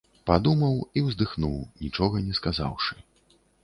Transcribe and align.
Падумаў 0.29 0.73
і 0.97 1.05
ўздыхнуў, 1.09 1.55
нічога 1.85 2.27
не 2.27 2.33
сказаўшы. 2.43 2.93